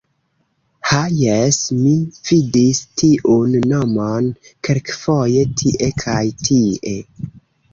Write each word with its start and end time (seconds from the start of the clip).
Ha 0.91 1.01
jes, 1.17 1.59
mi 1.81 1.91
vidis 2.29 2.79
tiun 3.01 3.53
nomon 3.75 4.31
kelkfoje 4.69 5.45
tie 5.63 5.91
kaj 6.07 6.25
tie. 6.49 6.99